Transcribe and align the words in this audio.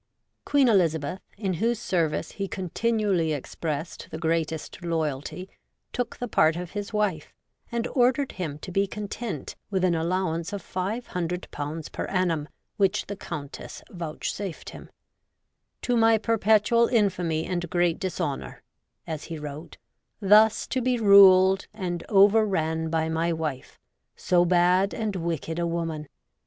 Queen 0.45 0.67
Elizabeth, 0.67 1.21
in 1.37 1.53
whose 1.61 1.77
service 1.77 2.31
he 2.31 2.47
continually 2.47 3.33
expressed 3.33 4.07
the 4.09 4.17
greatest 4.17 4.81
loyalty, 4.83 5.47
took 5.93 6.17
the 6.17 6.27
part 6.27 6.55
of 6.55 6.71
his 6.71 6.91
wife, 6.91 7.31
and 7.71 7.85
ordered 7.89 8.31
him 8.31 8.57
to 8.57 8.71
be 8.71 8.87
content 8.87 9.55
with 9.69 9.83
an 9.83 9.93
allowance 9.93 10.51
of 10.53 10.63
500/. 10.63 11.91
per 11.91 12.05
annum 12.05 12.49
which 12.77 13.05
the 13.05 13.15
Countess 13.15 13.83
vouchsafed 13.91 14.71
him 14.71 14.89
—'to 15.83 15.95
my 15.95 16.17
perpetual 16.17 16.87
infamy 16.87 17.45
and 17.45 17.69
great 17.69 17.99
dishonour,' 17.99 18.63
as 19.05 19.25
he 19.25 19.37
wrote, 19.37 19.77
'thus 20.19 20.65
to 20.65 20.81
be 20.81 20.97
ruled 20.97 21.67
and 21.75 22.03
overranne 22.09 22.89
by 22.89 23.07
my 23.07 23.31
wief, 23.31 23.77
so 24.15 24.45
bad 24.45 24.95
and 24.95 25.15
wicked 25.17 25.59
a 25.59 25.67
woman. 25.67 26.07